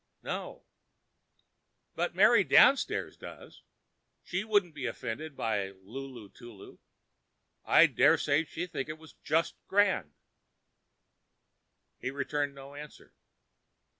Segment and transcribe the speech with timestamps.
[0.23, 0.63] "No."
[1.93, 3.61] "But Mary downstairs does.
[4.23, 6.79] She wouldn't be offended at 'Lulu Tulu.'
[7.65, 10.15] I dare say she'd think it 'just grand.'"
[11.99, 13.13] He returned no answer.